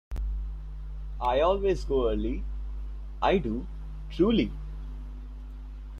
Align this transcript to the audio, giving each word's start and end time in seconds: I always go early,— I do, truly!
I 1.21 1.41
always 1.41 1.85
go 1.85 2.09
early,— 2.09 2.43
I 3.21 3.37
do, 3.37 3.67
truly! 4.09 4.51